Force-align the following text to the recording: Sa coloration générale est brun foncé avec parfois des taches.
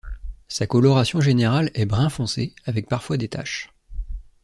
Sa 0.47 0.65
coloration 0.65 1.21
générale 1.21 1.69
est 1.75 1.85
brun 1.85 2.09
foncé 2.09 2.55
avec 2.65 2.87
parfois 2.89 3.17
des 3.17 3.29
taches. 3.29 3.69